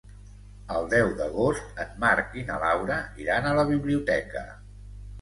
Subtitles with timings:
[0.77, 4.47] El deu d'agost en Marc i na Laura iran a la biblioteca.